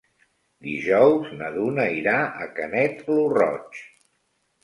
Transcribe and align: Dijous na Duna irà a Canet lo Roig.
Dijous 0.67 1.27
na 1.41 1.49
Duna 1.57 1.85
irà 1.97 2.15
a 2.45 2.49
Canet 2.61 3.03
lo 3.11 3.19
Roig. 3.37 3.83